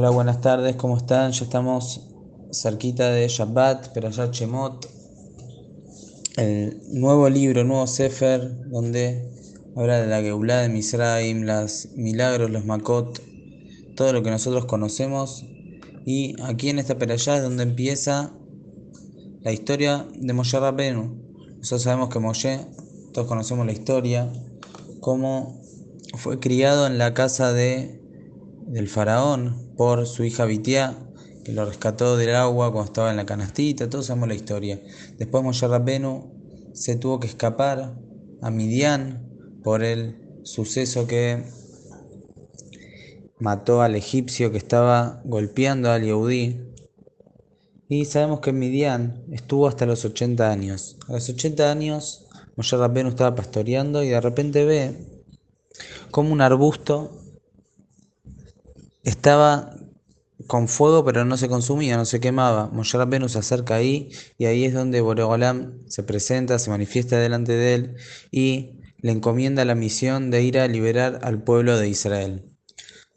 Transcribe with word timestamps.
Hola, 0.00 0.10
buenas 0.10 0.40
tardes, 0.40 0.76
¿cómo 0.76 0.96
están? 0.96 1.32
Ya 1.32 1.42
estamos 1.42 2.02
cerquita 2.52 3.10
de 3.10 3.26
Shabbat, 3.26 3.88
Perashat 3.88 4.32
Shemot, 4.32 4.88
el 6.36 6.80
nuevo 6.92 7.28
libro, 7.28 7.64
nuevo 7.64 7.84
Sefer, 7.88 8.70
donde 8.70 9.28
habla 9.74 10.00
de 10.00 10.06
la 10.06 10.22
Geulah 10.22 10.60
de 10.60 10.68
Misraim, 10.68 11.42
los 11.42 11.88
milagros, 11.96 12.48
los 12.48 12.64
Makot, 12.64 13.20
todo 13.96 14.12
lo 14.12 14.22
que 14.22 14.30
nosotros 14.30 14.66
conocemos. 14.66 15.44
Y 16.06 16.36
aquí 16.44 16.70
en 16.70 16.78
esta 16.78 16.96
Perashá 16.96 17.38
es 17.38 17.42
donde 17.42 17.64
empieza 17.64 18.32
la 19.40 19.50
historia 19.50 20.06
de 20.14 20.32
Moshe 20.32 20.60
Rabenu. 20.60 21.20
Nosotros 21.56 21.82
sabemos 21.82 22.08
que 22.10 22.20
Moshe, 22.20 22.60
todos 23.12 23.26
conocemos 23.26 23.66
la 23.66 23.72
historia, 23.72 24.32
cómo 25.00 25.60
fue 26.14 26.38
criado 26.38 26.86
en 26.86 26.98
la 26.98 27.14
casa 27.14 27.52
de, 27.52 27.97
del 28.68 28.88
faraón 28.88 29.72
por 29.76 30.06
su 30.06 30.24
hija 30.24 30.44
Bitiá, 30.44 30.96
que 31.44 31.52
lo 31.52 31.64
rescató 31.64 32.16
del 32.16 32.34
agua 32.34 32.70
cuando 32.70 32.88
estaba 32.88 33.10
en 33.10 33.16
la 33.16 33.26
canastita, 33.26 33.88
todos 33.88 34.06
sabemos 34.06 34.28
la 34.28 34.34
historia. 34.34 34.80
Después 35.16 35.42
Moshe 35.42 35.66
Rabenu 35.66 36.70
se 36.74 36.96
tuvo 36.96 37.18
que 37.18 37.26
escapar 37.26 37.98
a 38.42 38.50
Midian 38.50 39.28
por 39.64 39.82
el 39.82 40.40
suceso 40.44 41.06
que 41.06 41.44
mató 43.38 43.82
al 43.82 43.94
egipcio 43.94 44.52
que 44.52 44.58
estaba 44.58 45.22
golpeando 45.24 45.90
al 45.90 46.04
Yehudí. 46.04 46.60
Y 47.88 48.04
sabemos 48.04 48.40
que 48.40 48.52
Midian 48.52 49.24
estuvo 49.32 49.66
hasta 49.66 49.86
los 49.86 50.04
80 50.04 50.50
años. 50.50 50.98
A 51.08 51.12
los 51.12 51.28
80 51.28 51.70
años 51.70 52.26
Moshe 52.56 52.76
Rabbeinu 52.76 53.08
estaba 53.08 53.34
pastoreando 53.34 54.02
y 54.02 54.08
de 54.08 54.20
repente 54.20 54.64
ve 54.64 54.94
como 56.10 56.32
un 56.32 56.42
arbusto 56.42 57.27
estaba 59.08 59.74
con 60.46 60.68
fuego 60.68 61.04
pero 61.04 61.24
no 61.24 61.36
se 61.36 61.48
consumía, 61.48 61.96
no 61.96 62.04
se 62.04 62.20
quemaba. 62.20 62.68
Moshe 62.68 62.96
Rabbeinu 62.96 63.28
se 63.28 63.38
acerca 63.38 63.74
ahí 63.76 64.10
y 64.38 64.46
ahí 64.46 64.64
es 64.64 64.74
donde 64.74 65.00
Boreolam 65.00 65.88
se 65.88 66.02
presenta, 66.02 66.58
se 66.58 66.70
manifiesta 66.70 67.18
delante 67.18 67.52
de 67.52 67.74
él 67.74 67.96
y 68.30 68.78
le 69.00 69.12
encomienda 69.12 69.64
la 69.64 69.74
misión 69.74 70.30
de 70.30 70.42
ir 70.42 70.58
a 70.58 70.68
liberar 70.68 71.20
al 71.22 71.42
pueblo 71.42 71.78
de 71.78 71.88
Israel. 71.88 72.44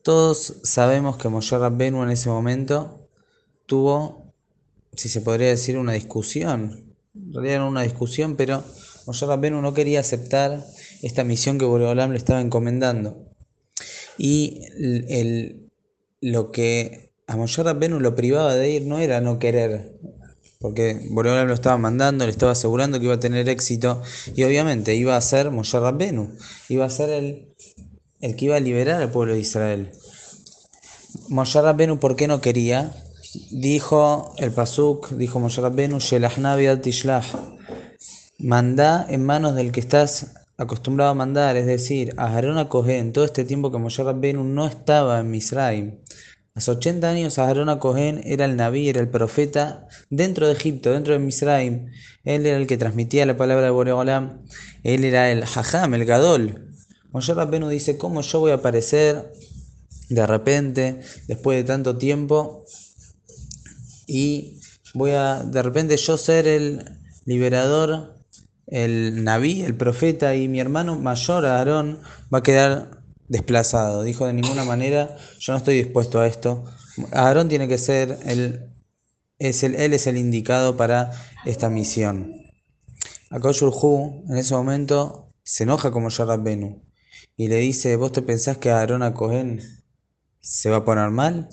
Todos 0.04 0.56
sabemos 0.64 1.18
que 1.18 1.30
Moshe 1.30 1.58
Rabbeinu 1.58 2.04
en 2.04 2.12
ese 2.12 2.30
momento 2.30 3.08
tuvo, 3.66 4.34
si 4.94 5.10
se 5.10 5.22
podría 5.22 5.50
decir, 5.50 5.78
una 5.78 5.94
discusión. 5.94 6.96
En 7.16 7.34
realidad 7.34 7.56
era 7.56 7.66
una 7.66 7.84
discusión, 7.84 8.36
pero 8.36 8.64
Moshe 9.06 9.26
Rabbeinu 9.26 9.62
no 9.62 9.74
quería 9.74 10.00
aceptar 10.00 10.66
esta 11.02 11.24
misión 11.24 11.58
que 11.58 11.66
Boreolam 11.66 12.12
le 12.12 12.18
estaba 12.18 12.42
encomendando. 12.42 13.28
Y 14.18 14.62
el, 14.78 15.71
lo 16.22 16.52
que 16.52 17.12
a 17.28 17.36
Moshe 17.36 17.64
Rabbeinu 17.64 18.00
lo 18.00 18.16
privaba 18.16 18.56
de 18.56 18.70
ir 18.70 18.86
no 18.86 19.00
era 19.00 19.22
no 19.22 19.40
querer, 19.40 20.00
porque 20.60 21.08
Boreolam 21.10 21.48
lo 21.48 21.54
estaba 21.54 21.78
mandando, 21.78 22.26
le 22.26 22.32
estaba 22.32 22.52
asegurando 22.52 23.00
que 23.00 23.06
iba 23.06 23.16
a 23.16 23.20
tener 23.20 23.50
éxito, 23.50 24.02
y 24.36 24.44
obviamente 24.44 24.96
iba 24.96 25.18
a 25.18 25.22
ser 25.22 25.50
Moshe 25.50 25.80
Rabbeinu, 25.80 26.32
iba 26.70 26.86
a 26.86 26.90
ser 26.90 27.10
el, 27.10 27.56
el 28.22 28.36
que 28.36 28.46
iba 28.46 28.56
a 28.56 28.60
liberar 28.60 29.02
al 29.02 29.12
pueblo 29.12 29.34
de 29.34 29.40
Israel. 29.40 29.92
Moshe 31.30 31.62
Rabbeinu, 31.62 32.00
¿por 32.00 32.16
qué 32.16 32.28
no 32.28 32.42
quería? 32.42 32.94
Dijo 33.50 34.34
el 34.38 34.52
Pasuk, 34.52 35.10
dijo 35.12 35.40
Moshe 35.40 35.62
Rabbeinu, 35.62 36.00
Tishlach, 36.82 37.26
mandá 38.38 39.06
en 39.10 39.26
manos 39.26 39.56
del 39.56 39.72
que 39.72 39.80
estás 39.80 40.34
acostumbrado 40.62 41.12
a 41.12 41.16
mandar, 41.16 41.58
es 41.58 41.66
decir, 41.66 42.14
a 42.18 42.28
Aarón 42.28 42.58
a 42.58 42.70
Cohen, 42.70 43.12
todo 43.14 43.26
este 43.26 43.44
tiempo 43.44 43.72
que 43.72 43.80
Moshe 43.80 44.04
Rabbeinu 44.04 44.44
no 44.44 44.68
estaba 44.68 45.20
en 45.20 45.32
Misraim. 45.32 45.98
A 46.54 46.60
los 46.60 46.70
80 46.70 47.10
años 47.10 47.40
Aarón 47.40 47.70
a 47.70 47.80
Cohen 47.80 48.22
era 48.24 48.46
el 48.46 48.56
Naví, 48.56 48.88
era 48.90 49.00
el 49.00 49.10
profeta 49.10 49.88
dentro 50.10 50.48
de 50.48 50.54
Egipto, 50.54 50.92
dentro 50.92 51.14
de 51.14 51.20
Misraim. 51.20 51.92
Él 52.24 52.46
era 52.46 52.58
el 52.58 52.68
que 52.68 52.78
transmitía 52.78 53.26
la 53.26 53.38
palabra 53.38 53.66
de 53.66 53.72
Boreolam. 53.72 54.46
Él 54.84 55.04
era 55.04 55.32
el 55.32 55.44
Hajam, 55.44 55.94
el 55.96 56.06
Gadol. 56.06 56.68
Moshe 57.12 57.34
Rabbeinu 57.34 57.68
dice, 57.68 57.98
¿cómo 57.98 58.22
yo 58.22 58.40
voy 58.40 58.52
a 58.52 58.56
aparecer 58.56 59.34
de 60.10 60.28
repente, 60.28 61.02
después 61.28 61.58
de 61.58 61.64
tanto 61.64 61.98
tiempo, 61.98 62.66
y 64.06 64.60
voy 64.94 65.12
a 65.12 65.42
de 65.44 65.64
repente 65.64 65.98
yo 65.98 66.18
ser 66.18 66.48
el 66.48 66.84
liberador 67.26 68.21
el 68.72 69.24
Naví, 69.24 69.62
el 69.62 69.76
profeta 69.76 70.34
y 70.34 70.48
mi 70.48 70.60
hermano 70.60 70.98
mayor, 70.98 71.46
Aarón, 71.46 72.00
va 72.34 72.40
a 72.40 72.44
quedar 72.44 73.02
desplazado. 73.28 74.02
Dijo 74.04 74.26
de 74.26 74.34
ninguna 74.34 74.64
manera, 74.64 75.18
yo 75.40 75.54
no 75.54 75.58
estoy 75.58 75.76
dispuesto 75.76 76.20
a 76.20 76.28
esto. 76.28 76.66
Aarón 77.12 77.50
tiene 77.50 77.68
que 77.68 77.78
ser 77.78 78.18
el, 78.26 78.72
es 79.40 79.64
el, 79.64 79.76
él 79.76 79.94
es 79.94 80.08
el 80.08 80.18
indicado 80.18 80.78
para 80.78 81.12
esta 81.46 81.70
misión. 81.70 82.34
Akoshurhu 83.30 84.26
en 84.30 84.38
ese 84.38 84.54
momento 84.56 85.34
se 85.44 85.64
enoja 85.64 85.92
como 85.92 86.10
Benu 86.40 86.82
y 87.36 87.48
le 87.50 87.58
dice, 87.58 87.96
¿vos 87.98 88.12
te 88.14 88.22
pensás 88.22 88.58
que 88.58 88.72
Aarón 88.72 89.04
a 89.04 89.14
Cohen 89.14 89.62
se 90.40 90.70
va 90.70 90.78
a 90.78 90.86
poner 90.86 91.10
mal? 91.10 91.50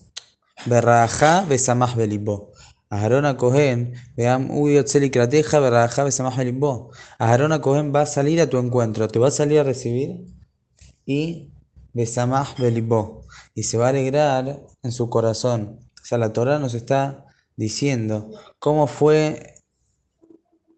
Berraja 0.66 1.44
besamah 1.48 1.94
belibo. 1.94 2.52
Aarón 2.90 3.26
a 3.26 3.36
Cohen, 3.36 3.94
vean, 4.16 4.48
Berraja 4.50 6.04
besamah 6.04 6.36
belibo. 6.36 6.90
Aarón 7.18 7.52
a 7.52 7.60
Cohen 7.60 7.92
va 7.94 8.02
a 8.02 8.06
salir 8.06 8.40
a 8.40 8.48
tu 8.48 8.58
encuentro, 8.58 9.08
te 9.08 9.18
va 9.18 9.28
a 9.28 9.30
salir 9.30 9.58
a 9.60 9.62
recibir 9.64 10.24
y 11.04 11.52
besamah 11.92 12.54
belibo. 12.58 13.26
Y 13.54 13.64
se 13.64 13.76
va 13.76 13.86
a 13.86 13.90
alegrar 13.90 14.60
en 14.82 14.92
su 14.92 15.10
corazón. 15.10 15.80
O 16.00 16.04
sea, 16.04 16.18
la 16.18 16.32
Torah 16.32 16.58
nos 16.58 16.74
está 16.74 17.26
diciendo 17.56 18.30
cómo 18.58 18.86
fue 18.86 19.57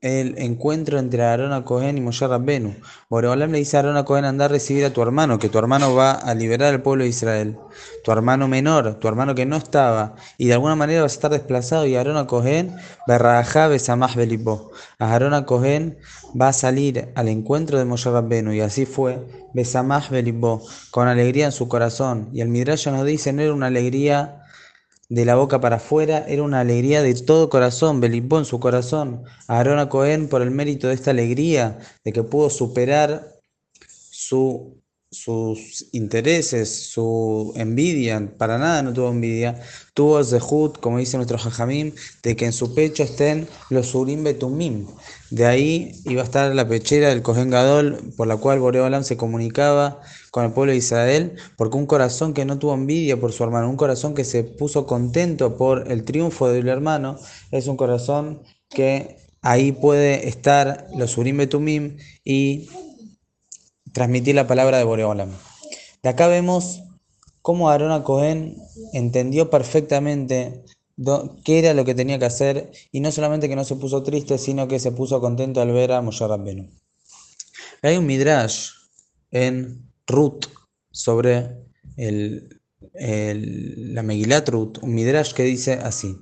el 0.01 0.39
encuentro 0.39 0.99
entre 0.99 1.23
Aarón 1.23 1.63
Cohen 1.63 1.99
y 1.99 2.01
Moshe 2.01 2.27
Rabbenu. 2.27 2.75
Boreolam 3.11 3.53
le 3.53 3.59
dice 3.59 3.77
a 3.77 3.81
Aarón 3.81 4.03
Cohen 4.05 4.25
anda 4.25 4.47
a 4.47 4.49
recibir 4.49 4.85
a 4.85 4.93
tu 4.93 5.03
hermano, 5.03 5.39
que 5.39 5.51
tu 5.51 5.59
hermano 5.59 5.95
va 5.95 6.13
a 6.13 6.35
liberar 6.35 6.73
al 6.73 6.83
pueblo 6.83 7.05
de 7.05 7.11
Israel. 7.11 7.59
Tu 8.03 8.11
hermano 8.11 8.49
menor, 8.49 8.95
tu 8.95 9.09
hermano 9.09 9.35
que 9.35 9.45
no 9.45 9.57
estaba, 9.57 10.15
y 10.39 10.47
de 10.47 10.55
alguna 10.55 10.75
manera 10.75 11.03
vas 11.03 11.13
a 11.13 11.17
estar 11.17 11.31
desplazado. 11.31 11.87
Y 11.87 11.97
Aarón 11.97 12.27
Cohen, 12.27 12.75
Berrajá 13.07 13.69
Besamah 13.69 14.15
Belibó. 14.15 14.71
Aarón 14.99 15.45
Cohen 15.45 15.99
va 16.41 16.49
a 16.49 16.53
salir 16.55 17.13
al 17.15 17.29
encuentro 17.29 17.79
de 17.79 17.85
Moshe 17.85 18.11
Rabbenu, 18.11 18.55
y 18.55 18.61
así 18.61 18.87
fue, 18.87 19.19
Besamah 19.53 20.09
Belibó, 20.09 20.63
con 20.91 21.09
alegría 21.09 21.45
en 21.45 21.53
su 21.53 21.69
corazón. 21.69 22.31
Y 22.33 22.41
el 22.41 22.49
Midrash 22.49 22.89
nos 22.89 23.05
dice, 23.05 23.35
no 23.35 23.43
era 23.43 23.53
una 23.53 23.67
alegría 23.67 24.40
de 25.11 25.25
la 25.25 25.35
boca 25.35 25.61
para 25.61 25.77
afuera, 25.77 26.25
era 26.29 26.45
una 26.45 26.61
alegría 26.61 27.03
de 27.03 27.13
todo 27.15 27.51
corazón, 27.51 28.01
Belipó 28.01 28.39
en 28.39 28.45
su 28.45 28.61
corazón. 28.61 29.25
A 29.49 29.89
Cohen, 29.89 30.29
por 30.29 30.41
el 30.41 30.53
mérito 30.53 30.87
de 30.87 30.95
esta 30.95 31.11
alegría, 31.11 31.79
de 32.05 32.13
que 32.13 32.23
pudo 32.23 32.49
superar 32.49 33.41
su, 33.89 34.80
sus 35.13 35.87
intereses, 35.91 36.69
su 36.93 37.53
envidia, 37.57 38.33
para 38.39 38.59
nada 38.59 38.83
no 38.83 38.93
tuvo 38.93 39.11
envidia, 39.11 39.61
tuvo 39.93 40.23
Zehut, 40.23 40.79
como 40.79 40.99
dice 40.99 41.17
nuestro 41.17 41.37
Jajamim, 41.37 41.93
de 42.23 42.37
que 42.37 42.45
en 42.47 42.53
su 42.53 42.75
pecho 42.75 43.03
estén 43.03 43.49
los 43.71 43.93
Urim 43.97 44.23
Betumim. 44.23 44.87
De 45.31 45.47
ahí 45.47 45.93
iba 46.05 46.23
a 46.23 46.25
estar 46.25 46.55
la 46.55 46.69
pechera 46.69 47.09
del 47.09 47.23
Cohen 47.23 47.51
Gadol, 47.51 48.13
por 48.17 48.29
la 48.29 48.37
cual 48.37 48.61
Boreolam 48.61 49.03
se 49.03 49.17
comunicaba 49.17 50.01
con 50.31 50.45
el 50.45 50.53
pueblo 50.53 50.71
de 50.73 50.79
Israel, 50.79 51.37
porque 51.57 51.77
un 51.77 51.87
corazón 51.87 52.33
que 52.33 52.45
no 52.45 52.61
tuvo 52.61 52.75
envidia 52.75 53.21
por 53.21 53.33
su 53.33 53.43
hermano, 53.43 53.69
un 53.69 53.77
corazón 53.77 54.15
que 54.15 54.25
se 54.25 54.45
puso 54.45 54.87
contento 54.87 55.57
por 55.57 55.91
el 55.91 56.05
triunfo 56.05 56.49
del 56.49 56.69
hermano, 56.69 57.19
es 57.51 57.67
un 57.67 57.77
corazón 57.77 58.43
que 58.69 59.17
ahí 59.43 59.73
puede 59.73 60.29
estar 60.29 60.87
los 60.97 61.19
Urim 61.19 61.39
Betumim 61.39 61.97
y 62.25 62.69
transmitir 63.93 64.35
la 64.35 64.47
palabra 64.47 64.79
de 64.79 64.85
Boreolam. 64.85 65.31
De 66.03 66.09
acá 66.09 66.29
vemos 66.29 66.83
cómo 67.43 67.71
Aarón 67.71 68.03
Cohen 68.03 68.57
entendió 68.93 69.51
perfectamente 69.51 70.65
qué 71.45 71.59
era 71.59 71.75
lo 71.75 71.85
que 71.85 71.95
tenía 71.95 72.19
que 72.19 72.27
hacer 72.27 72.73
y 72.93 73.01
no 73.01 73.11
solamente 73.11 73.49
que 73.49 73.57
no 73.57 73.65
se 73.65 73.77
puso 73.77 74.03
triste, 74.03 74.39
sino 74.39 74.69
que 74.69 74.79
se 74.79 74.93
puso 74.93 75.21
contento 75.21 75.61
al 75.61 75.73
ver 75.73 75.93
a 75.93 76.03
Moshe 76.03 76.27
Rabbenu. 76.27 76.69
Hay 77.83 77.97
un 77.97 78.07
midrash 78.07 78.71
en 79.31 79.91
Ruth 80.07 80.47
sobre 80.91 81.57
el, 81.97 82.61
la 82.93 84.03
Megilat 84.03 84.49
Ruth, 84.49 84.79
un 84.83 84.95
midrash 84.95 85.33
que 85.33 85.45
dice 85.45 85.75
así. 85.75 86.17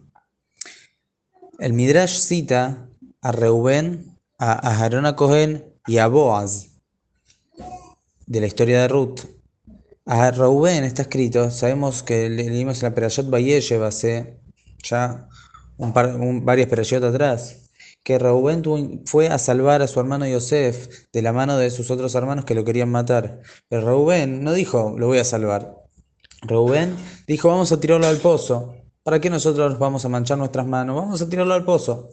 El 1.59 1.73
midrash 1.73 2.19
cita 2.19 2.88
a 3.21 3.32
Reuben, 3.32 4.17
a 4.38 4.53
Aarón 4.53 5.12
Cohen 5.14 5.64
y 5.87 5.99
a 5.99 6.06
Boaz 6.06 6.68
de 8.29 8.41
la 8.41 8.47
historia 8.47 8.83
de 8.83 8.89
Ruth. 8.89 9.21
A 10.07 10.31
Reuben 10.31 10.85
está 10.85 11.03
escrito, 11.03 11.51
sabemos 11.51 12.03
que 12.03 12.29
leímos 12.29 12.83
en 12.83 12.89
la 12.89 12.95
Perayot 12.95 13.31
Vayeshev 13.31 13.83
hace 13.83 14.39
ya 14.83 15.29
un 15.77 15.93
par, 15.93 16.17
varias 16.43 16.69
Perayot 16.69 17.05
atrás, 17.05 17.71
que 18.03 18.19
Reuben 18.19 18.63
fue 19.07 19.29
a 19.29 19.39
salvar 19.39 19.83
a 19.83 19.87
su 19.87 19.99
hermano 20.01 20.27
Yosef 20.27 21.07
de 21.13 21.23
la 21.23 21.33
mano 21.33 21.57
de 21.57 21.71
sus 21.71 21.91
otros 21.91 22.15
hermanos 22.15 22.45
que 22.45 22.55
lo 22.55 22.65
querían 22.65 22.91
matar. 22.91 23.41
Pero 23.69 23.87
Reuben 23.87 24.45
no 24.45 24.53
dijo, 24.53 24.95
lo 24.99 25.09
voy 25.09 25.19
a 25.19 25.25
salvar. 25.25 25.75
Reubén 26.43 26.97
dijo, 27.27 27.49
vamos 27.49 27.73
a 27.73 27.81
tirarlo 27.81 28.07
al 28.07 28.19
pozo. 28.19 28.75
¿Para 29.03 29.21
qué 29.21 29.31
nosotros 29.31 29.79
vamos 29.79 30.05
a 30.05 30.09
manchar 30.09 30.39
nuestras 30.39 30.67
manos? 30.67 30.97
Vamos 30.97 31.21
a 31.21 31.29
tirarlo 31.29 31.55
al 31.55 31.65
pozo. 31.65 32.11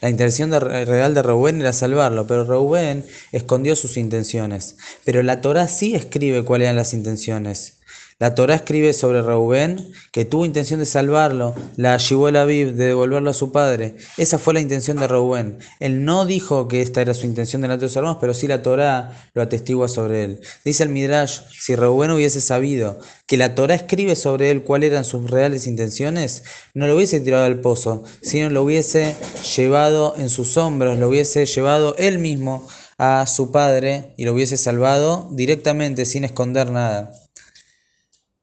La 0.00 0.10
intención 0.10 0.52
real 0.52 1.14
de 1.14 1.22
Reubén 1.22 1.60
era 1.60 1.72
salvarlo, 1.72 2.26
pero 2.26 2.44
Reubén 2.44 3.04
escondió 3.32 3.74
sus 3.74 3.96
intenciones. 3.96 4.76
Pero 5.04 5.22
la 5.22 5.40
Torá 5.40 5.66
sí 5.66 5.94
escribe 5.94 6.44
cuáles 6.44 6.66
eran 6.66 6.76
las 6.76 6.94
intenciones. 6.94 7.77
La 8.20 8.34
Torá 8.34 8.56
escribe 8.56 8.94
sobre 8.94 9.22
Reubén 9.22 9.92
que 10.10 10.24
tuvo 10.24 10.44
intención 10.44 10.80
de 10.80 10.86
salvarlo, 10.86 11.54
la 11.76 11.98
llevó 11.98 12.32
la 12.32 12.44
Bib 12.44 12.74
de 12.74 12.86
devolverlo 12.86 13.30
a 13.30 13.32
su 13.32 13.52
padre. 13.52 13.94
Esa 14.16 14.40
fue 14.40 14.54
la 14.54 14.60
intención 14.60 14.96
de 14.96 15.06
Reubén. 15.06 15.60
Él 15.78 16.04
no 16.04 16.26
dijo 16.26 16.66
que 16.66 16.82
esta 16.82 17.00
era 17.00 17.14
su 17.14 17.26
intención 17.26 17.62
delante 17.62 17.84
de 17.84 17.90
sus 17.90 17.96
hermanos, 17.98 18.18
pero 18.20 18.34
sí 18.34 18.48
la 18.48 18.60
Torá 18.60 19.30
lo 19.34 19.42
atestigua 19.42 19.86
sobre 19.86 20.24
él. 20.24 20.40
Dice 20.64 20.82
el 20.82 20.88
Midrash, 20.88 21.42
si 21.52 21.76
Reubén 21.76 22.10
hubiese 22.10 22.40
sabido 22.40 22.98
que 23.28 23.36
la 23.36 23.54
Torá 23.54 23.76
escribe 23.76 24.16
sobre 24.16 24.50
él 24.50 24.64
cuáles 24.64 24.90
eran 24.90 25.04
sus 25.04 25.30
reales 25.30 25.68
intenciones, 25.68 26.42
no 26.74 26.88
lo 26.88 26.96
hubiese 26.96 27.20
tirado 27.20 27.44
al 27.44 27.60
pozo, 27.60 28.02
sino 28.20 28.50
lo 28.50 28.64
hubiese 28.64 29.14
llevado 29.56 30.16
en 30.18 30.28
sus 30.28 30.56
hombros, 30.56 30.98
lo 30.98 31.08
hubiese 31.08 31.46
llevado 31.46 31.94
él 31.98 32.18
mismo 32.18 32.66
a 32.98 33.28
su 33.28 33.52
padre 33.52 34.12
y 34.16 34.24
lo 34.24 34.32
hubiese 34.32 34.56
salvado 34.56 35.28
directamente 35.30 36.04
sin 36.04 36.24
esconder 36.24 36.72
nada. 36.72 37.12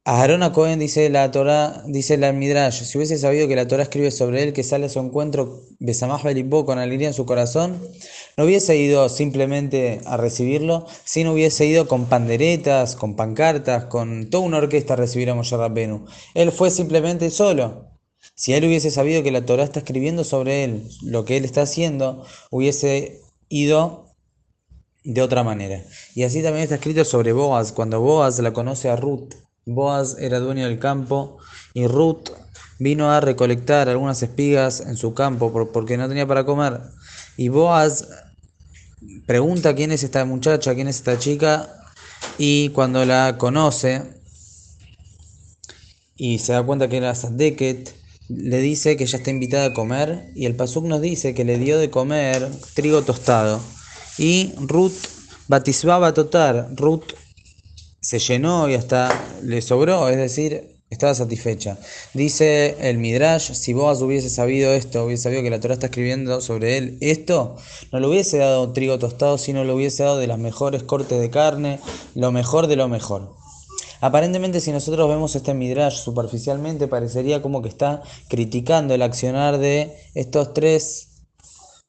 Aarón 0.07 0.43
a 0.43 0.51
Cohen 0.51 0.77
dice 0.77 1.09
la 1.09 1.31
Torah, 1.31 1.81
dice 1.87 2.15
la 2.17 2.31
Midrash, 2.31 2.83
si 2.83 2.95
hubiese 2.95 3.17
sabido 3.17 3.47
que 3.47 3.55
la 3.55 3.67
Torah 3.67 3.81
escribe 3.81 4.11
sobre 4.11 4.43
él 4.43 4.53
que 4.53 4.61
sale 4.61 4.85
a 4.85 4.89
su 4.89 4.99
encuentro 4.99 5.63
Besamaj 5.79 6.21
Belibó 6.21 6.63
con 6.63 6.77
alegría 6.77 7.07
en 7.07 7.15
su 7.15 7.25
corazón, 7.25 7.81
no 8.37 8.43
hubiese 8.43 8.77
ido 8.77 9.09
simplemente 9.09 10.01
a 10.05 10.15
recibirlo, 10.15 10.85
sino 11.05 11.33
hubiese 11.33 11.65
ido 11.65 11.87
con 11.87 12.05
panderetas, 12.05 12.95
con 12.95 13.15
pancartas, 13.15 13.85
con 13.85 14.29
toda 14.29 14.43
una 14.43 14.57
orquesta 14.59 14.93
a 14.93 14.97
recibir 14.97 15.31
a 15.31 15.33
Moshe 15.33 15.57
Rabbenu. 15.57 16.05
Él 16.35 16.51
fue 16.51 16.69
simplemente 16.69 17.31
solo. 17.31 17.89
Si 18.35 18.53
él 18.53 18.63
hubiese 18.63 18.91
sabido 18.91 19.23
que 19.23 19.31
la 19.31 19.43
Torah 19.43 19.63
está 19.63 19.79
escribiendo 19.79 20.23
sobre 20.23 20.65
él, 20.65 20.87
lo 21.01 21.25
que 21.25 21.35
él 21.35 21.45
está 21.45 21.63
haciendo, 21.63 22.23
hubiese 22.51 23.21
ido 23.49 24.13
de 25.03 25.23
otra 25.23 25.43
manera. 25.43 25.83
Y 26.13 26.21
así 26.25 26.43
también 26.43 26.61
está 26.61 26.75
escrito 26.75 27.03
sobre 27.05 27.33
Boaz, 27.33 27.71
cuando 27.71 28.01
Boaz 28.01 28.37
la 28.37 28.53
conoce 28.53 28.87
a 28.89 28.97
Ruth 28.97 29.33
Boaz 29.65 30.17
era 30.19 30.39
dueño 30.39 30.65
del 30.65 30.79
campo 30.79 31.37
y 31.73 31.87
Ruth 31.87 32.29
vino 32.77 33.11
a 33.11 33.19
recolectar 33.19 33.89
algunas 33.89 34.21
espigas 34.21 34.81
en 34.81 34.97
su 34.97 35.13
campo 35.13 35.51
porque 35.71 35.97
no 35.97 36.07
tenía 36.07 36.27
para 36.27 36.45
comer. 36.45 36.81
Y 37.37 37.49
Boaz 37.49 38.07
pregunta 39.25 39.75
quién 39.75 39.91
es 39.91 40.03
esta 40.03 40.23
muchacha, 40.25 40.75
quién 40.75 40.87
es 40.87 40.97
esta 40.97 41.17
chica, 41.17 41.69
y 42.37 42.69
cuando 42.69 43.05
la 43.05 43.37
conoce 43.37 44.03
y 46.15 46.39
se 46.39 46.53
da 46.53 46.63
cuenta 46.63 46.87
que 46.87 46.97
era 46.97 47.15
Sadeket, 47.15 47.93
le 48.29 48.59
dice 48.59 48.97
que 48.97 49.03
ella 49.03 49.17
está 49.17 49.29
invitada 49.29 49.65
a 49.67 49.73
comer 49.73 50.31
y 50.35 50.45
el 50.45 50.55
Pasuk 50.55 50.85
nos 50.85 51.01
dice 51.01 51.33
que 51.33 51.45
le 51.45 51.59
dio 51.59 51.77
de 51.77 51.89
comer 51.89 52.49
trigo 52.73 53.03
tostado. 53.03 53.61
Y 54.17 54.53
Ruth 54.57 54.93
batisbaba 55.47 56.13
totar, 56.13 56.69
Ruth 56.75 57.13
se 58.05 58.19
llenó 58.19 58.69
y 58.69 58.75
hasta 58.75 59.09
le 59.41 59.63
sobró, 59.63 60.09
es 60.09 60.17
decir, 60.17 60.75
estaba 60.91 61.15
satisfecha. 61.15 61.79
Dice 62.13 62.77
el 62.79 62.99
Midrash, 62.99 63.53
si 63.53 63.73
Boaz 63.73 63.99
hubiese 63.99 64.29
sabido 64.29 64.71
esto, 64.73 65.05
hubiese 65.05 65.23
sabido 65.23 65.41
que 65.41 65.49
la 65.49 65.59
Torah 65.59 65.73
está 65.73 65.87
escribiendo 65.87 66.39
sobre 66.39 66.77
él 66.77 66.99
esto, 67.01 67.57
no 67.91 67.99
le 67.99 68.05
hubiese 68.05 68.37
dado 68.37 68.71
trigo 68.73 68.99
tostado, 68.99 69.39
sino 69.39 69.63
le 69.63 69.73
hubiese 69.73 70.03
dado 70.03 70.19
de 70.19 70.27
las 70.27 70.37
mejores 70.37 70.83
cortes 70.83 71.19
de 71.19 71.31
carne, 71.31 71.79
lo 72.13 72.31
mejor 72.31 72.67
de 72.67 72.75
lo 72.75 72.87
mejor. 72.87 73.33
Aparentemente, 74.01 74.61
si 74.61 74.71
nosotros 74.71 75.09
vemos 75.09 75.35
este 75.35 75.55
Midrash 75.55 75.97
superficialmente, 75.97 76.87
parecería 76.87 77.41
como 77.41 77.63
que 77.63 77.69
está 77.69 78.03
criticando 78.27 78.93
el 78.93 79.01
accionar 79.01 79.57
de 79.57 79.97
estos 80.13 80.53
tres 80.53 81.14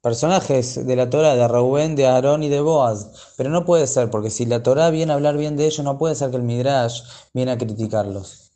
personajes 0.07 0.87
de 0.87 0.95
la 0.95 1.11
Torah, 1.11 1.35
de 1.35 1.49
Reuben, 1.49 1.97
de 1.97 2.07
Aarón 2.07 2.45
y 2.45 2.49
de 2.49 2.61
Boaz. 2.61 3.35
Pero 3.37 3.51
no 3.51 3.65
puede 3.65 3.89
ser, 3.89 4.09
porque 4.09 4.31
si 4.31 4.47
la 4.47 4.63
Torah 4.63 4.91
viene 4.91 5.11
a 5.11 5.17
hablar 5.17 5.37
bien 5.37 5.57
de 5.57 5.67
ellos, 5.67 5.85
no 5.85 5.99
puede 5.99 6.15
ser 6.15 6.31
que 6.31 6.37
el 6.37 6.45
Midrash 6.45 7.03
viene 7.35 7.51
a 7.51 7.59
criticarlos. 7.59 8.53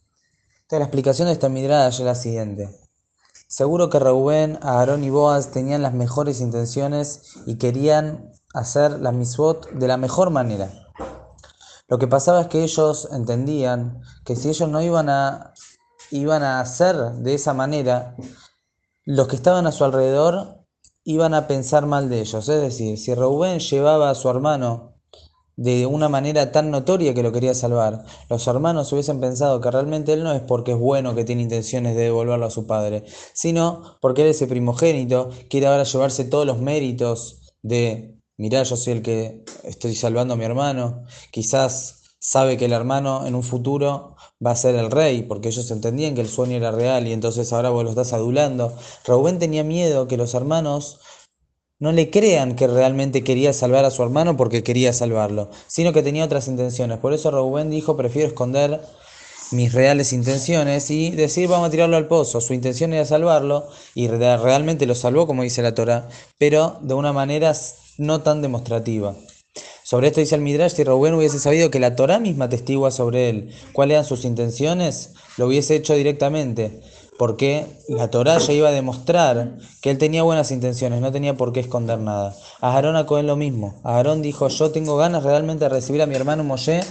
Entonces 0.60 0.78
la 0.78 0.84
explicación 0.84 1.26
de 1.26 1.32
este 1.32 1.48
Midrash 1.48 1.98
es 1.98 2.06
la 2.06 2.14
siguiente. 2.14 2.70
Seguro 3.48 3.90
que 3.90 3.98
Reuben, 3.98 4.60
Aarón 4.62 5.02
y 5.02 5.10
Boaz 5.10 5.50
tenían 5.50 5.82
las 5.82 5.92
mejores 5.92 6.40
intenciones 6.40 7.34
y 7.46 7.56
querían 7.58 8.30
hacer 8.54 9.00
la 9.00 9.10
misbot 9.10 9.72
de 9.72 9.88
la 9.88 9.96
mejor 9.96 10.30
manera. 10.30 10.70
Lo 11.88 11.98
que 11.98 12.06
pasaba 12.06 12.42
es 12.42 12.46
que 12.46 12.62
ellos 12.62 13.08
entendían 13.10 14.02
que 14.24 14.36
si 14.36 14.50
ellos 14.50 14.68
no 14.68 14.80
iban 14.82 15.08
a, 15.08 15.52
iban 16.12 16.44
a 16.44 16.60
hacer 16.60 16.94
de 17.14 17.34
esa 17.34 17.54
manera, 17.54 18.14
los 19.04 19.26
que 19.26 19.34
estaban 19.34 19.66
a 19.66 19.72
su 19.72 19.84
alrededor 19.84 20.59
iban 21.04 21.34
a 21.34 21.46
pensar 21.46 21.86
mal 21.86 22.08
de 22.08 22.20
ellos. 22.20 22.48
Es 22.48 22.60
decir, 22.60 22.98
si 22.98 23.14
Reuben 23.14 23.58
llevaba 23.58 24.10
a 24.10 24.14
su 24.14 24.28
hermano 24.28 24.90
de 25.56 25.84
una 25.84 26.08
manera 26.08 26.52
tan 26.52 26.70
notoria 26.70 27.12
que 27.12 27.22
lo 27.22 27.32
quería 27.32 27.54
salvar, 27.54 28.04
los 28.30 28.46
hermanos 28.46 28.92
hubiesen 28.92 29.20
pensado 29.20 29.60
que 29.60 29.70
realmente 29.70 30.12
él 30.14 30.24
no 30.24 30.32
es 30.32 30.40
porque 30.40 30.72
es 30.72 30.78
bueno 30.78 31.14
que 31.14 31.24
tiene 31.24 31.42
intenciones 31.42 31.96
de 31.96 32.04
devolverlo 32.04 32.46
a 32.46 32.50
su 32.50 32.66
padre, 32.66 33.04
sino 33.34 33.98
porque 34.00 34.22
él 34.22 34.28
es 34.28 34.40
el 34.40 34.48
primogénito, 34.48 35.30
quiere 35.50 35.66
ahora 35.66 35.84
llevarse 35.84 36.24
todos 36.24 36.46
los 36.46 36.58
méritos 36.60 37.52
de, 37.62 38.18
mirá, 38.38 38.62
yo 38.62 38.76
soy 38.76 38.94
el 38.94 39.02
que 39.02 39.44
estoy 39.64 39.94
salvando 39.94 40.32
a 40.32 40.36
mi 40.38 40.44
hermano, 40.44 41.04
quizás 41.30 42.04
sabe 42.18 42.56
que 42.56 42.66
el 42.66 42.72
hermano 42.72 43.26
en 43.26 43.34
un 43.34 43.42
futuro 43.42 44.16
va 44.44 44.52
a 44.52 44.56
ser 44.56 44.74
el 44.74 44.90
rey, 44.90 45.22
porque 45.22 45.48
ellos 45.48 45.70
entendían 45.70 46.14
que 46.14 46.22
el 46.22 46.28
sueño 46.28 46.56
era 46.56 46.70
real 46.70 47.06
y 47.06 47.12
entonces 47.12 47.52
ahora 47.52 47.70
vos 47.70 47.84
lo 47.84 47.90
estás 47.90 48.12
adulando. 48.12 48.74
Rubén 49.06 49.38
tenía 49.38 49.64
miedo 49.64 50.08
que 50.08 50.16
los 50.16 50.34
hermanos 50.34 50.98
no 51.78 51.92
le 51.92 52.10
crean 52.10 52.56
que 52.56 52.66
realmente 52.66 53.24
quería 53.24 53.52
salvar 53.52 53.84
a 53.84 53.90
su 53.90 54.02
hermano 54.02 54.36
porque 54.36 54.62
quería 54.62 54.92
salvarlo, 54.92 55.50
sino 55.66 55.92
que 55.92 56.02
tenía 56.02 56.24
otras 56.24 56.48
intenciones. 56.48 56.98
Por 56.98 57.12
eso 57.12 57.30
Rubén 57.30 57.70
dijo, 57.70 57.96
prefiero 57.96 58.28
esconder 58.28 58.80
mis 59.50 59.72
reales 59.72 60.12
intenciones 60.12 60.90
y 60.90 61.10
decir 61.10 61.48
vamos 61.48 61.68
a 61.68 61.70
tirarlo 61.70 61.96
al 61.96 62.08
pozo. 62.08 62.40
Su 62.40 62.54
intención 62.54 62.92
era 62.92 63.04
salvarlo 63.04 63.68
y 63.94 64.08
realmente 64.08 64.86
lo 64.86 64.94
salvó, 64.94 65.26
como 65.26 65.42
dice 65.42 65.62
la 65.62 65.74
Torah, 65.74 66.08
pero 66.38 66.78
de 66.82 66.94
una 66.94 67.12
manera 67.12 67.52
no 67.98 68.22
tan 68.22 68.42
demostrativa. 68.42 69.14
Sobre 69.90 70.06
esto 70.06 70.20
dice 70.20 70.36
el 70.36 70.40
Midrash, 70.40 70.74
si 70.74 70.84
Rubén 70.84 71.14
hubiese 71.14 71.40
sabido 71.40 71.68
que 71.68 71.80
la 71.80 71.96
Torah 71.96 72.20
misma 72.20 72.48
testigua 72.48 72.92
sobre 72.92 73.28
él 73.28 73.50
cuáles 73.72 73.94
eran 73.94 74.04
sus 74.04 74.24
intenciones, 74.24 75.14
lo 75.36 75.48
hubiese 75.48 75.74
hecho 75.74 75.94
directamente, 75.94 76.80
porque 77.18 77.66
la 77.88 78.08
Torah 78.08 78.38
ya 78.38 78.52
iba 78.52 78.68
a 78.68 78.70
demostrar 78.70 79.56
que 79.80 79.90
él 79.90 79.98
tenía 79.98 80.22
buenas 80.22 80.52
intenciones, 80.52 81.00
no 81.00 81.10
tenía 81.10 81.36
por 81.36 81.52
qué 81.52 81.58
esconder 81.58 81.98
nada. 81.98 82.36
A 82.60 82.76
Aarón 82.76 82.94
a 82.94 83.04
Cohen 83.04 83.26
lo 83.26 83.34
mismo. 83.34 83.80
Aarón 83.82 84.22
dijo, 84.22 84.46
yo 84.46 84.70
tengo 84.70 84.96
ganas 84.96 85.24
realmente 85.24 85.64
de 85.64 85.70
recibir 85.70 86.02
a 86.02 86.06
mi 86.06 86.14
hermano 86.14 86.44
Moshe 86.44 86.82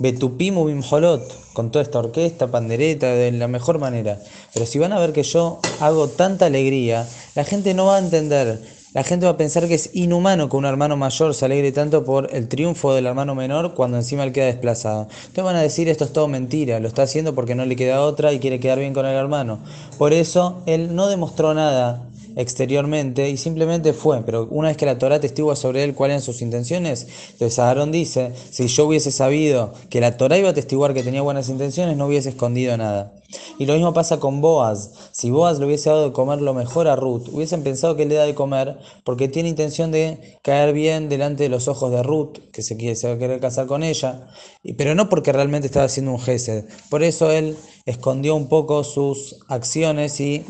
Betupim 0.00 0.82
Holot, 0.90 1.52
con 1.52 1.70
toda 1.70 1.84
esta 1.84 2.00
orquesta, 2.00 2.48
pandereta, 2.48 3.06
de 3.12 3.30
la 3.30 3.46
mejor 3.46 3.78
manera. 3.78 4.18
Pero 4.52 4.66
si 4.66 4.80
van 4.80 4.92
a 4.92 4.98
ver 4.98 5.12
que 5.12 5.22
yo 5.22 5.60
hago 5.78 6.08
tanta 6.08 6.46
alegría, 6.46 7.06
la 7.36 7.44
gente 7.44 7.74
no 7.74 7.86
va 7.86 7.94
a 7.94 8.00
entender 8.00 8.60
la 8.94 9.02
gente 9.02 9.26
va 9.26 9.32
a 9.32 9.36
pensar 9.36 9.66
que 9.66 9.74
es 9.74 9.90
inhumano 9.92 10.48
que 10.48 10.56
un 10.56 10.64
hermano 10.64 10.96
mayor 10.96 11.34
se 11.34 11.44
alegre 11.44 11.72
tanto 11.72 12.04
por 12.04 12.32
el 12.32 12.46
triunfo 12.46 12.94
del 12.94 13.06
hermano 13.06 13.34
menor 13.34 13.74
cuando 13.74 13.96
encima 13.96 14.22
él 14.22 14.30
queda 14.30 14.46
desplazado. 14.46 15.08
Entonces 15.16 15.44
van 15.44 15.56
a 15.56 15.62
decir 15.62 15.88
esto 15.88 16.04
es 16.04 16.12
todo 16.12 16.28
mentira, 16.28 16.78
lo 16.78 16.86
está 16.86 17.02
haciendo 17.02 17.34
porque 17.34 17.56
no 17.56 17.66
le 17.66 17.74
queda 17.74 18.02
otra 18.02 18.32
y 18.32 18.38
quiere 18.38 18.60
quedar 18.60 18.78
bien 18.78 18.94
con 18.94 19.04
el 19.04 19.16
hermano. 19.16 19.58
Por 19.98 20.12
eso 20.12 20.62
él 20.66 20.94
no 20.94 21.08
demostró 21.08 21.54
nada 21.54 22.03
exteriormente 22.36 23.28
y 23.30 23.36
simplemente 23.36 23.92
fue, 23.92 24.22
pero 24.24 24.46
una 24.50 24.68
vez 24.68 24.76
que 24.76 24.86
la 24.86 24.98
Torah 24.98 25.20
testigua 25.20 25.56
sobre 25.56 25.84
él 25.84 25.94
cuáles 25.94 26.14
eran 26.14 26.22
sus 26.22 26.42
intenciones, 26.42 27.06
entonces 27.32 27.58
Aarón 27.58 27.92
dice, 27.92 28.32
si 28.50 28.66
yo 28.66 28.86
hubiese 28.86 29.10
sabido 29.10 29.72
que 29.90 30.00
la 30.00 30.16
Torah 30.16 30.38
iba 30.38 30.50
a 30.50 30.54
testiguar 30.54 30.94
que 30.94 31.02
tenía 31.02 31.22
buenas 31.22 31.48
intenciones, 31.48 31.96
no 31.96 32.06
hubiese 32.06 32.30
escondido 32.30 32.76
nada. 32.76 33.12
Y 33.58 33.66
lo 33.66 33.74
mismo 33.74 33.92
pasa 33.92 34.20
con 34.20 34.40
Boaz. 34.40 34.90
Si 35.12 35.30
Boaz 35.30 35.58
le 35.58 35.66
hubiese 35.66 35.90
dado 35.90 36.04
de 36.04 36.12
comer 36.12 36.40
lo 36.40 36.54
mejor 36.54 36.88
a 36.88 36.96
Ruth, 36.96 37.28
hubiesen 37.32 37.62
pensado 37.62 37.96
que 37.96 38.06
le 38.06 38.14
da 38.14 38.24
de 38.24 38.34
comer 38.34 38.78
porque 39.04 39.28
tiene 39.28 39.48
intención 39.48 39.90
de 39.90 40.38
caer 40.42 40.72
bien 40.72 41.08
delante 41.08 41.44
de 41.44 41.48
los 41.48 41.68
ojos 41.68 41.90
de 41.90 42.02
Ruth, 42.02 42.38
que 42.52 42.62
se, 42.62 42.76
quiere, 42.76 42.96
se 42.96 43.08
va 43.08 43.14
a 43.14 43.18
querer 43.18 43.40
casar 43.40 43.66
con 43.66 43.82
ella, 43.82 44.28
pero 44.76 44.94
no 44.94 45.08
porque 45.08 45.32
realmente 45.32 45.66
estaba 45.66 45.86
haciendo 45.86 46.12
un 46.12 46.20
gesed. 46.20 46.64
Por 46.90 47.02
eso 47.02 47.30
él 47.30 47.56
escondió 47.86 48.34
un 48.34 48.48
poco 48.48 48.84
sus 48.84 49.36
acciones 49.48 50.20
y 50.20 50.44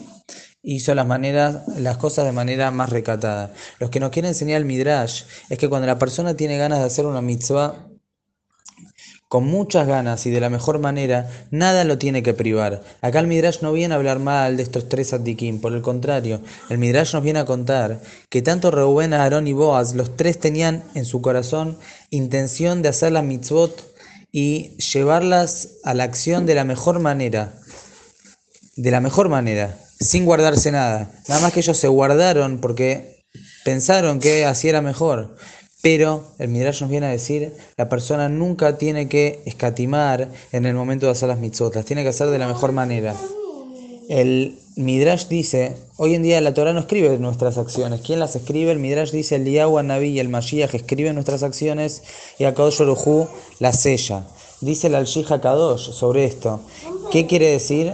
hizo 0.64 0.94
las, 0.94 1.06
maneras, 1.06 1.60
las 1.78 1.98
cosas 1.98 2.24
de 2.24 2.32
manera 2.32 2.70
más 2.70 2.90
recatada. 2.90 3.52
Lo 3.78 3.90
que 3.90 4.00
nos 4.00 4.10
quiere 4.10 4.28
enseñar 4.28 4.58
el 4.58 4.64
Midrash 4.64 5.24
es 5.50 5.58
que 5.58 5.68
cuando 5.68 5.86
la 5.86 5.98
persona 5.98 6.34
tiene 6.34 6.56
ganas 6.56 6.80
de 6.80 6.86
hacer 6.86 7.06
una 7.06 7.20
mitzvah, 7.20 7.86
con 9.28 9.46
muchas 9.46 9.88
ganas 9.88 10.26
y 10.26 10.30
de 10.30 10.38
la 10.38 10.48
mejor 10.48 10.78
manera, 10.78 11.28
nada 11.50 11.82
lo 11.82 11.98
tiene 11.98 12.22
que 12.22 12.34
privar. 12.34 12.84
Acá 13.00 13.18
el 13.18 13.26
Midrash 13.26 13.62
no 13.62 13.72
viene 13.72 13.92
a 13.92 13.96
hablar 13.96 14.20
mal 14.20 14.56
de 14.56 14.62
estos 14.62 14.88
tres 14.88 15.12
Addikim, 15.12 15.60
por 15.60 15.72
el 15.72 15.82
contrario, 15.82 16.40
el 16.68 16.78
Midrash 16.78 17.14
nos 17.14 17.24
viene 17.24 17.40
a 17.40 17.44
contar 17.44 18.00
que 18.28 18.42
tanto 18.42 18.70
Reuben, 18.70 19.12
Aarón 19.12 19.48
y 19.48 19.52
Boaz, 19.52 19.94
los 19.94 20.16
tres 20.16 20.38
tenían 20.38 20.84
en 20.94 21.04
su 21.04 21.20
corazón 21.20 21.78
intención 22.10 22.80
de 22.82 22.90
hacer 22.90 23.10
la 23.10 23.22
mitzvot 23.22 23.92
y 24.30 24.76
llevarlas 24.76 25.70
a 25.82 25.94
la 25.94 26.04
acción 26.04 26.46
de 26.46 26.54
la 26.54 26.64
mejor 26.64 27.00
manera. 27.00 27.54
De 28.76 28.90
la 28.90 29.00
mejor 29.00 29.28
manera, 29.28 29.76
sin 30.04 30.26
guardarse 30.26 30.70
nada. 30.70 31.10
Nada 31.28 31.40
más 31.40 31.52
que 31.52 31.60
ellos 31.60 31.76
se 31.76 31.88
guardaron 31.88 32.58
porque 32.58 33.24
pensaron 33.64 34.20
que 34.20 34.44
así 34.44 34.68
era 34.68 34.82
mejor. 34.82 35.36
Pero 35.82 36.24
el 36.38 36.48
Midrash 36.48 36.80
nos 36.80 36.90
viene 36.90 37.06
a 37.06 37.10
decir, 37.10 37.52
la 37.76 37.88
persona 37.88 38.28
nunca 38.28 38.78
tiene 38.78 39.08
que 39.08 39.42
escatimar 39.44 40.30
en 40.52 40.66
el 40.66 40.74
momento 40.74 41.06
de 41.06 41.12
hacer 41.12 41.28
las 41.28 41.38
mitzvot, 41.38 41.74
las 41.74 41.84
tiene 41.84 42.02
que 42.02 42.08
hacer 42.08 42.28
de 42.28 42.38
la 42.38 42.48
mejor 42.48 42.72
manera. 42.72 43.14
El 44.08 44.58
Midrash 44.76 45.28
dice, 45.28 45.76
hoy 45.96 46.14
en 46.14 46.22
día 46.22 46.40
la 46.40 46.54
Torah 46.54 46.72
no 46.72 46.80
escribe 46.80 47.18
nuestras 47.18 47.58
acciones. 47.58 48.00
¿Quién 48.00 48.18
las 48.18 48.34
escribe? 48.34 48.72
El 48.72 48.78
Midrash 48.78 49.10
dice, 49.10 49.36
el 49.36 49.44
Liyahu, 49.44 49.82
Naví 49.82 50.08
y 50.08 50.20
el 50.20 50.28
Mashiach 50.28 50.74
escriben 50.74 51.14
nuestras 51.14 51.42
acciones 51.42 52.02
y 52.38 52.44
Akadosh 52.44 52.82
Orujú 52.82 53.28
las 53.58 53.80
sella. 53.80 54.26
Dice 54.60 54.86
el 54.86 54.94
Al-Shija 54.94 55.40
Kadosh 55.40 55.92
sobre 55.92 56.24
esto. 56.24 56.60
¿Qué 57.10 57.26
quiere 57.26 57.50
decir? 57.50 57.92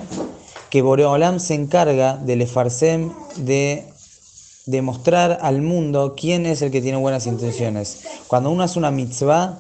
Que 0.71 0.83
Boreolam 0.83 1.41
se 1.41 1.55
encarga 1.55 2.17
del 2.17 2.43
Efarsem 2.43 3.13
de 3.37 3.85
demostrar 4.67 5.39
al 5.43 5.63
mundo 5.63 6.15
quién 6.17 6.47
es 6.47 6.63
el 6.63 6.71
que 6.71 6.81
tiene 6.81 6.99
buenas 6.99 7.27
intenciones. 7.27 8.05
Cuando 8.29 8.51
uno 8.51 8.63
hace 8.63 8.79
una 8.79 8.91
mitzvah 8.91 9.59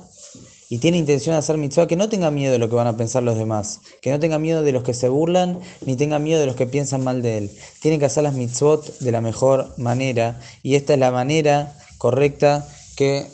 y 0.68 0.78
tiene 0.78 0.98
intención 0.98 1.34
de 1.34 1.38
hacer 1.38 1.58
mitzvah, 1.58 1.88
que 1.88 1.96
no 1.96 2.08
tenga 2.08 2.30
miedo 2.30 2.52
de 2.52 2.60
lo 2.60 2.68
que 2.68 2.76
van 2.76 2.86
a 2.86 2.96
pensar 2.96 3.24
los 3.24 3.36
demás, 3.36 3.80
que 4.00 4.12
no 4.12 4.20
tenga 4.20 4.38
miedo 4.38 4.62
de 4.62 4.70
los 4.70 4.84
que 4.84 4.94
se 4.94 5.08
burlan, 5.08 5.58
ni 5.84 5.96
tenga 5.96 6.20
miedo 6.20 6.38
de 6.38 6.46
los 6.46 6.54
que 6.54 6.66
piensan 6.66 7.02
mal 7.02 7.22
de 7.22 7.38
él. 7.38 7.50
Tiene 7.82 7.98
que 7.98 8.04
hacer 8.04 8.22
las 8.22 8.34
mitzvot 8.34 8.98
de 9.00 9.10
la 9.10 9.20
mejor 9.20 9.74
manera 9.78 10.40
y 10.62 10.76
esta 10.76 10.94
es 10.94 11.00
la 11.00 11.10
manera 11.10 11.76
correcta 11.98 12.68
que 12.96 13.26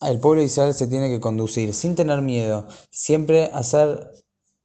el 0.00 0.18
pueblo 0.18 0.40
de 0.40 0.46
Israel 0.46 0.72
se 0.74 0.86
tiene 0.86 1.10
que 1.10 1.20
conducir, 1.20 1.74
sin 1.74 1.94
tener 1.94 2.22
miedo, 2.22 2.66
siempre 2.90 3.50
hacer 3.52 4.12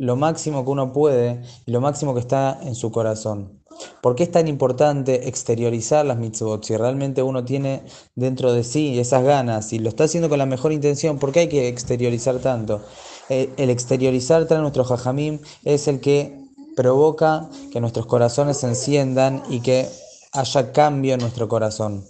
lo 0.04 0.18
máximo 0.18 0.66
que 0.66 0.72
uno 0.72 0.92
puede 0.92 1.42
y 1.66 1.72
lo 1.72 1.80
máximo 1.80 2.14
que 2.14 2.20
está 2.20 2.60
en 2.62 2.76
su 2.76 2.92
corazón. 2.92 3.64
¿Por 4.02 4.16
qué 4.16 4.24
es 4.24 4.32
tan 4.32 4.50
importante 4.50 5.30
exteriorizar 5.30 6.06
las 6.06 6.18
mitzvot? 6.18 6.64
Si 6.64 6.76
realmente 6.76 7.24
uno 7.24 7.46
tiene 7.46 7.84
dentro 8.14 8.52
de 8.52 8.66
sí 8.66 9.00
esas 9.00 9.24
ganas 9.24 9.72
y 9.72 9.80
lo 9.80 9.88
está 9.88 10.04
haciendo 10.04 10.28
con 10.28 10.40
la 10.40 10.46
mejor 10.46 10.74
intención, 10.74 11.20
¿por 11.20 11.32
qué 11.32 11.42
hay 11.42 11.48
que 11.48 11.70
exteriorizar 11.70 12.40
tanto? 12.40 12.82
Eh, 13.30 13.50
el 13.56 13.70
exteriorizar 13.70 14.46
tras 14.46 14.60
nuestro 14.60 14.84
jajamim 14.84 15.40
es 15.64 15.88
el 15.88 16.02
que 16.02 16.38
provoca 16.76 17.50
que 17.72 17.80
nuestros 17.80 18.06
corazones 18.06 18.58
se 18.58 18.68
enciendan 18.68 19.42
y 19.50 19.62
que 19.62 19.88
haya 20.34 20.74
cambio 20.74 21.14
en 21.14 21.22
nuestro 21.22 21.48
corazón. 21.48 22.04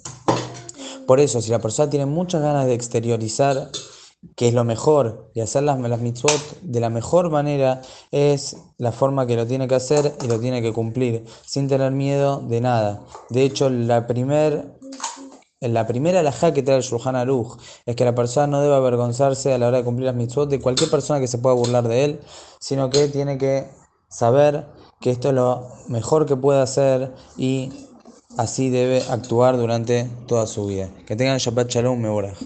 Por 1.05 1.19
eso, 1.19 1.41
si 1.41 1.51
la 1.51 1.59
persona 1.59 1.91
tiene 1.91 2.07
muchas 2.07 2.41
ganas 2.41 2.65
de 2.65 2.73
exteriorizar 2.73 3.69
que 4.35 4.47
es 4.47 4.53
lo 4.53 4.63
mejor 4.63 5.29
y 5.33 5.41
hacer 5.41 5.63
las, 5.63 5.79
las 5.79 5.99
mitzvot 5.99 6.61
de 6.61 6.79
la 6.79 6.89
mejor 6.89 7.29
manera 7.29 7.81
es 8.11 8.57
la 8.77 8.91
forma 8.91 9.27
que 9.27 9.35
lo 9.35 9.45
tiene 9.45 9.67
que 9.67 9.75
hacer 9.75 10.15
y 10.23 10.27
lo 10.27 10.39
tiene 10.39 10.61
que 10.61 10.73
cumplir 10.73 11.25
sin 11.45 11.67
tener 11.67 11.91
miedo 11.91 12.39
de 12.39 12.61
nada. 12.61 13.01
De 13.29 13.43
hecho, 13.43 13.69
la, 13.69 14.07
primer, 14.07 14.79
la 15.61 15.85
primera 15.87 16.21
alajá 16.21 16.53
que 16.53 16.63
trae 16.63 16.77
el 16.77 16.83
Shulchan 16.83 17.15
Aruch 17.15 17.59
es 17.85 17.95
que 17.95 18.05
la 18.05 18.15
persona 18.15 18.47
no 18.47 18.61
debe 18.61 18.75
avergonzarse 18.75 19.53
a 19.53 19.57
la 19.57 19.67
hora 19.67 19.77
de 19.77 19.83
cumplir 19.83 20.07
las 20.07 20.15
mitzvot 20.15 20.49
de 20.49 20.59
cualquier 20.59 20.89
persona 20.89 21.19
que 21.19 21.27
se 21.27 21.37
pueda 21.37 21.55
burlar 21.55 21.87
de 21.87 22.05
él, 22.05 22.19
sino 22.59 22.89
que 22.89 23.07
tiene 23.09 23.37
que 23.37 23.67
saber 24.09 24.67
que 24.99 25.11
esto 25.11 25.29
es 25.29 25.35
lo 25.35 25.67
mejor 25.87 26.25
que 26.25 26.37
puede 26.37 26.61
hacer 26.61 27.13
y 27.37 27.71
así 28.37 28.69
debe 28.69 29.03
actuar 29.09 29.57
durante 29.57 30.09
toda 30.27 30.47
su 30.47 30.65
vida. 30.65 30.89
Que 31.05 31.15
tengan 31.15 31.37
Shabbat 31.37 31.69
Shalom 31.69 31.99
Mevorach. 31.99 32.37